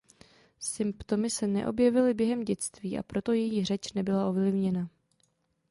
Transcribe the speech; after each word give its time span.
Symptomy 0.59 1.29
se 1.29 1.47
neobjevily 1.47 2.13
během 2.13 2.45
dětství 2.45 2.97
a 2.97 3.03
proto 3.03 3.31
její 3.31 3.65
řeč 3.65 3.93
nebyla 3.93 4.27
ovlivněna. 4.29 4.89